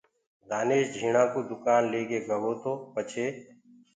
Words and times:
دآنيش 0.49 0.85
جھيٚڻآ 0.95 1.23
ڪو 1.33 1.39
دُڪآن 1.51 1.81
ليڪي 1.91 2.19
گوو 2.27 2.53
تو 2.63 2.71
پڇي 2.93 3.25